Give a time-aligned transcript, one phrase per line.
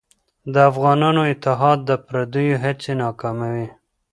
[0.53, 3.67] د افغانانو اتحاد د پرديو هڅې ناکاموي.